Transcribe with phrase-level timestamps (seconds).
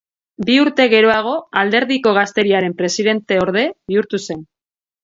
[0.45, 4.47] Bi urte geroago, alderdiko gazteriaren presidenteorde bihurtu zen.